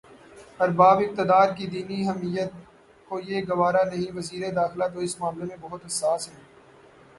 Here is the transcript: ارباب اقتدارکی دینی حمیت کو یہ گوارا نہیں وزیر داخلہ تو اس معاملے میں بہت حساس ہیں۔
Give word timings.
ارباب 0.59 0.97
اقتدارکی 1.01 1.65
دینی 1.67 1.99
حمیت 2.07 2.51
کو 3.07 3.19
یہ 3.19 3.41
گوارا 3.49 3.83
نہیں 3.83 4.17
وزیر 4.17 4.43
داخلہ 4.55 4.85
تو 4.93 4.99
اس 4.99 5.19
معاملے 5.19 5.45
میں 5.45 5.57
بہت 5.61 5.85
حساس 5.85 6.27
ہیں۔ 6.29 6.43